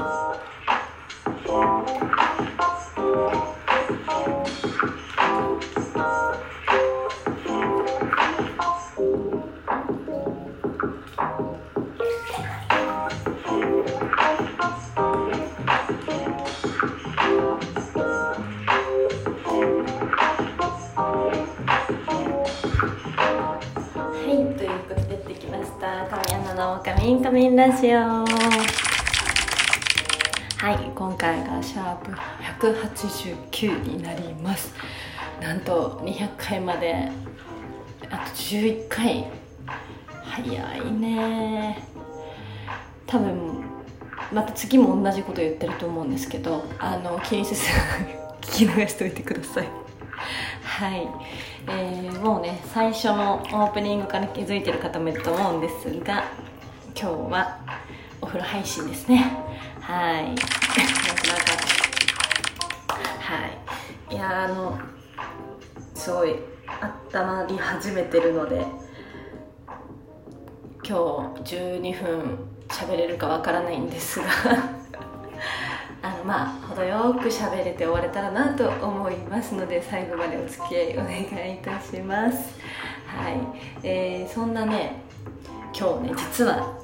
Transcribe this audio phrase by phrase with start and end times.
[0.00, 0.06] は
[24.26, 26.06] い、ということでやってきました。
[26.08, 28.29] 神アナのカミンカミンラジオ。
[30.60, 32.12] はい、今回がシャープ
[32.66, 34.74] 189になります。
[35.40, 37.08] なんと200回まで
[38.10, 39.24] あと11回
[40.22, 41.82] 早いね。
[43.06, 43.64] 多分
[44.30, 47.62] また次も同じこと言ってると思うんですけどあの気にせず
[48.42, 49.68] 聞き流しておいてください。
[50.62, 51.08] はい、
[51.68, 56.24] えーもうね最初のオープニングから気づいてる方もいると思うんですが
[56.94, 57.56] 今日は
[58.20, 59.24] お風呂配信ですね。
[59.80, 60.34] はい。
[63.18, 63.46] は
[64.10, 64.14] い。
[64.14, 64.78] いやあの
[65.94, 66.36] すごい
[67.12, 68.64] 温まり始めてるので
[70.82, 72.38] 今日12分
[72.68, 74.26] 喋れるかわからないんですが
[76.02, 82.58] あのまあ程よく喋れて終われたらなと思いますので最後までお付き合いお願いいたします。
[83.06, 83.40] はい、
[83.82, 85.02] えーそんなね
[85.78, 86.74] 今日ね実は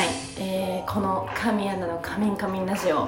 [0.00, 3.06] はい、えーこの神アナの「カミンカミンラジオ」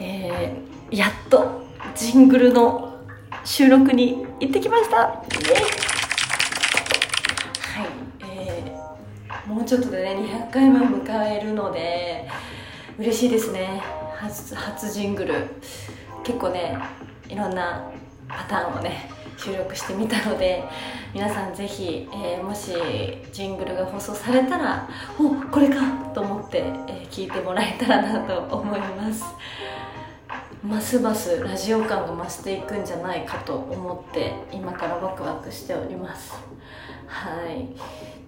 [0.00, 1.62] えーやっと
[1.94, 2.96] ジングルの
[3.44, 4.96] 収録に行ってきました。
[4.96, 5.18] はい、
[8.28, 10.16] えーもうちょっとでね
[10.50, 12.28] 200回目を迎えるので
[12.98, 13.80] 嬉しいですね。
[14.18, 15.54] 初初ジングル。
[16.24, 16.76] 結構ね
[17.28, 17.88] いろんな
[18.36, 20.64] パターンをね収録してみたので
[21.14, 22.72] 皆さんぜひ、えーもし
[23.32, 24.88] ジングルが放送されたら
[25.18, 25.80] おこれか
[26.14, 29.24] と思って、えー聞いてもらえたらなと思います。
[30.64, 36.32] ますますラジオ感が増していくんじゃないかと思って今からワクワクしております。
[37.06, 37.68] はい。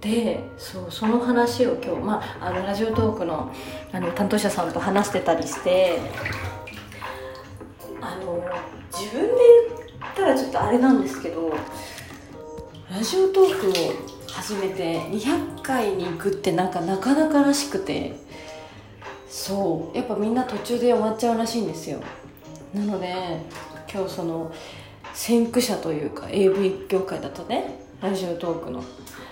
[0.01, 3.51] でそうその話を今日、まあ、あのラジオトークの
[3.93, 5.99] あの担当者さんと話してたりして
[10.15, 11.53] ったらちょっとあれなんですけど
[12.91, 13.73] ラジオトークを
[14.29, 18.15] 始めて200回に行くってなんかなかなからしくて
[19.29, 22.01] そうやっぱみんな途中で終わっちゃうらしいんですよ。
[22.73, 23.13] なので
[23.93, 24.53] 今日その
[25.13, 28.85] 先駆者というか AV 業界だとねラジオトークの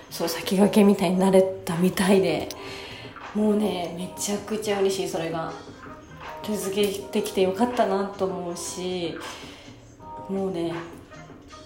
[0.09, 2.49] そう先駆けみたいになれたみたいで
[3.33, 5.53] もうねめちゃくちゃ嬉しいそれが。
[6.43, 9.17] 続けてきてよかったなと思うし
[10.29, 10.73] もうね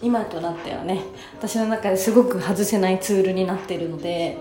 [0.02, 1.02] 今となってはね
[1.38, 4.38] 私の中ですごく外せないツールになってるので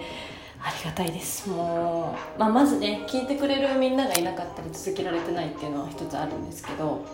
[0.63, 1.49] ありがたいです。
[1.49, 7.05] もう、まあ、まずね聞いてくれるみんながいなかったら続けられてないっていうのは一つあるんですけど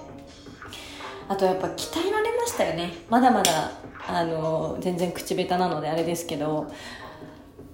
[1.29, 2.93] あとやっぱ鍛えられましたよね。
[3.09, 3.73] まだまだ
[4.09, 6.73] あの全然口下手なのであれですけど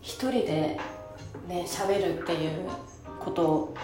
[0.02, 0.78] 一人で
[1.46, 2.68] ね喋るっていう
[3.20, 3.74] ことを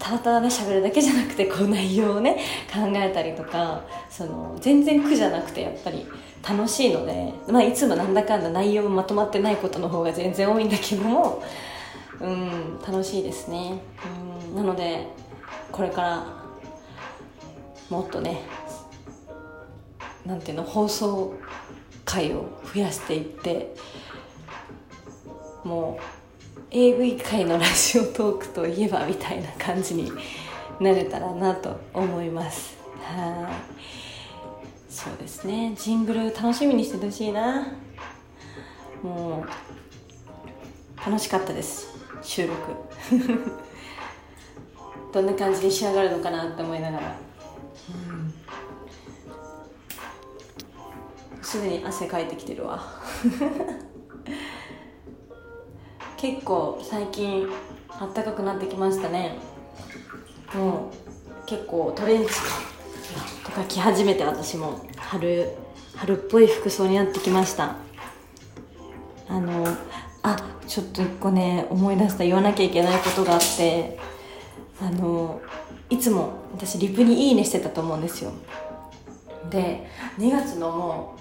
[0.00, 2.38] ただただね喋るだけじゃなくてこう内容をね
[2.72, 6.06] 考えたりとかその全然苦じゃなくてやっぱり
[6.42, 11.44] 楽しいので、まあ、いつもなんだかんだ内容もまとまってないことの方が全然多いんだけども
[12.18, 13.80] うん楽しいですね。
[14.48, 15.06] うんなので
[15.70, 16.26] これから
[17.90, 18.40] もっとね
[20.24, 21.34] なんていうの放送
[22.04, 23.74] 回を増やしていって
[25.64, 26.19] もう
[26.72, 30.12] AV 界のラジオトークといえばみたいな感じに
[30.78, 32.78] なれたらなと思います。
[33.02, 34.92] はい。
[34.92, 35.74] そうですね。
[35.76, 37.66] ジングル楽しみにしててほしいな。
[39.02, 41.88] もう楽しかったです。
[42.22, 42.56] 収録。
[45.12, 47.16] どんな感じに仕上がるのかなって思いながら。
[51.42, 52.80] すでに汗かいてきてるわ。
[56.20, 57.48] 結構最近
[57.88, 59.36] あったかくなってきましたね。
[60.54, 62.30] もう結構トレンチ
[63.44, 65.48] とか着始めて私も春
[65.96, 67.76] 春っぽい服装になってきました。
[69.28, 69.66] あの
[70.22, 70.36] あ
[70.66, 73.98] ちょっと一個ね思い出した言わなきゃいけないことがあって
[74.82, 75.40] あの
[75.88, 78.32] いつも私リプに「いいね」してたと思うんですよ。
[79.48, 79.88] で
[80.18, 81.14] 2月のも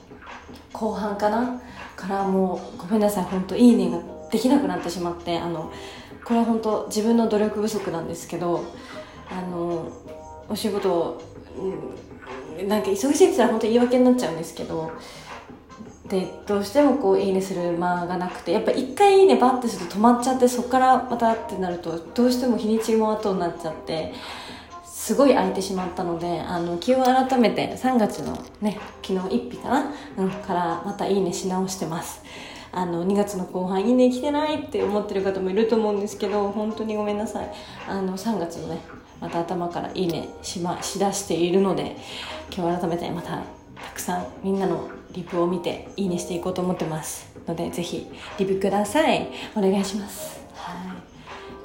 [0.73, 1.61] う後半かな？
[1.95, 5.71] からもうごめんなさい本当いいねができなくなってしまってあの
[6.23, 8.63] これは本当自分の努力不足なんですけど
[9.29, 9.91] あの
[10.47, 11.21] お仕事を、
[11.57, 11.67] う
[12.05, 12.09] ん
[12.67, 14.91] なんか忙しいって言ったら本当言い訳になっちゃうんですけど
[16.07, 24.13] でどうしてもこういいねする間がなくてやっぱ一回いいねバッてすると止まっちゃってそこからまたってなるとどうしても日にちも後になっちゃって
[24.85, 32.23] すごい空いてしまったのであの気を改めて3月のね昨日1日かな、うん、からまたいいねし直してます。
[32.71, 37.49] あの2月の後半いいね来てないって思ってる方もいると思うんですけど本当にごめんなさい。
[37.87, 38.81] あの3月のね
[39.19, 41.97] また頭からいいねし,、ま、しだしているので
[42.55, 43.39] 今日改めてまた
[43.75, 48.07] たくさんみんなのリプを見ていいねしていこうと思ってますのでぜひ
[48.37, 49.27] リプください。
[49.55, 50.39] お願いします。
[50.53, 50.75] はい。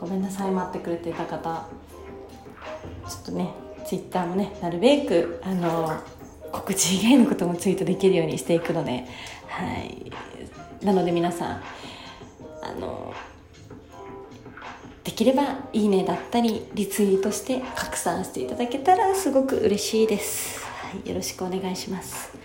[0.01, 0.51] ごめんなさい。
[0.51, 1.67] 待ってくれてた方。
[3.09, 3.51] ちょっとね
[3.85, 5.93] ツイッターもねなるべくあの
[6.51, 9.07] 告知以外のこともツイートできるようにしていくので
[9.49, 10.11] はい。
[10.85, 11.63] なので皆さん
[12.63, 13.13] あの
[15.03, 22.37] できればいいねだったりリツイートして拡散していただけたらすごく嬉しいです、はい、よろしくお願いします。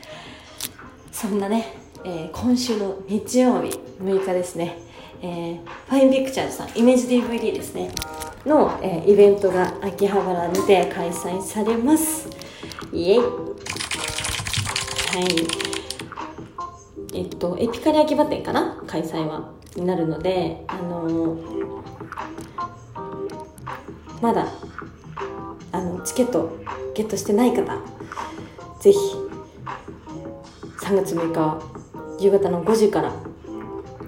[1.12, 1.74] そんなね、
[2.06, 4.78] えー、今週の日曜日6日ですね、
[5.22, 7.92] えー、ファインピクチャーズさんイメージ DVD ですね。
[8.46, 12.30] の、えー、イベントが秋葉原にて開催されます。
[12.94, 13.20] イエイ。
[13.20, 13.26] は
[15.76, 15.79] い。
[17.14, 18.82] えっとエピカリ秋葉店かな？
[18.88, 19.52] 開催は。
[19.76, 21.42] になるのであのー、
[24.20, 24.48] まだ
[25.72, 26.58] あのチケット
[26.96, 27.66] ゲットしてない方
[28.80, 28.98] ぜひ
[30.82, 31.62] 3月6日
[32.20, 33.14] 夕方の5時から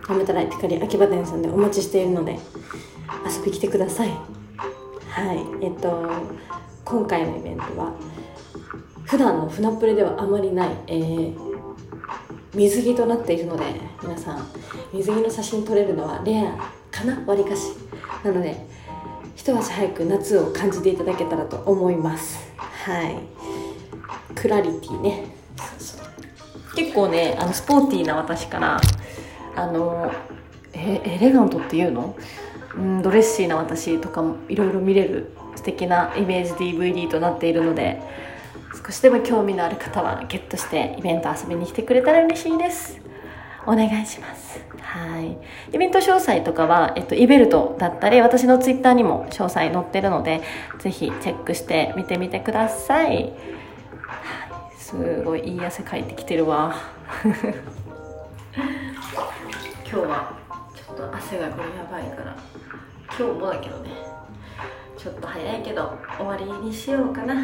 [0.09, 2.39] やめたらエピカリ秋葉店さんでお待ちしているので
[3.23, 4.09] 遊び来てください。
[4.09, 5.45] はい。
[5.63, 6.09] えっと
[6.83, 7.93] 今回のイベントは
[9.05, 11.50] 普段の船プレではあまりない、えー、
[12.53, 13.63] 水着となっているので
[14.03, 14.47] 皆さん
[14.93, 16.57] 水着の写真撮れるのはレア
[16.91, 17.23] かな？
[17.25, 17.73] わりかし。
[18.23, 18.65] なので
[19.35, 22.51] 一足早く夏を感じていただけたらと思います。
[22.57, 23.15] はい。
[24.35, 25.25] クラリティね。
[26.75, 28.81] 結構ねあのスポーティーな私から
[29.55, 30.11] あの
[30.73, 32.15] えエレガントっていうの？
[32.75, 38.01] うんドレッシーな私とかもいろいろ見れる素敵なイメージ DVD となっているので
[38.73, 42.99] 少しでも興味のある方はゲットしてイベント遊びに来てくれたら嬉しいです。
[43.65, 44.59] お願いします。
[44.81, 45.37] はい。
[45.73, 50.41] イベント詳細とかは、えっと、イベルトだったり私のツイッターにも詳細載ってるので
[50.79, 53.33] ぜひチェックして見てみてください、はい、
[54.77, 56.75] すごいいい汗かいてきてるわ。
[59.91, 60.33] 今日は
[60.75, 62.35] ちょっと汗がこれやばいから。
[63.17, 63.89] 今日もだけどね。
[64.97, 67.35] ちょっと早いけど終わりにしようかな。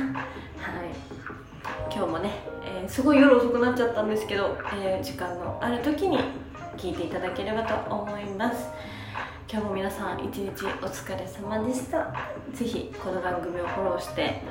[1.98, 2.30] 今日もね、
[2.64, 6.20] えー、すごい夜遅くなっちゃったんですけど、えー、時間のある時に
[6.78, 8.68] 聞いていただければと思います。
[9.52, 12.14] 今日も皆さん一日お疲れ様でした。
[12.54, 14.44] 是非この番組をフォローして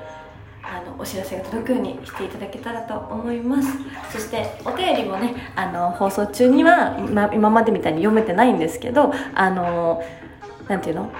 [0.61, 3.69] あのお知らせが届くようにしていただけたらと思います。
[4.11, 10.03] そしてお便りもねあの放送中には、ま、今までみたいに読めてないんですけどあの
[10.67, 11.13] 何ていうの？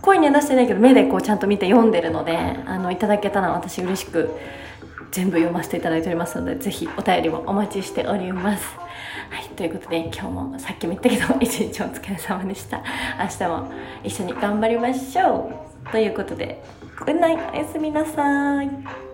[0.00, 4.30] 声には出してないけど目でこうちゃんと見て読んでるのであのいただけたら私嬉しく
[5.10, 8.76] 全部読ませていただいておりますのでぜひお便りもお待ちしております。
[9.30, 12.82] はいということで今日もさっきも言ったけど 一日お疲れ様でした。
[13.18, 13.72] 明日も
[14.04, 15.50] 一緒に頑張りましょ
[15.86, 15.90] う。
[15.90, 16.62] ということで
[17.00, 19.07] good night おやすみなさい。